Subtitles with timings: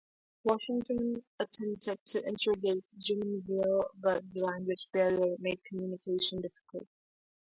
[0.43, 6.87] Washington attempted to interrogate Jumonville but the language barrier made communication difficult.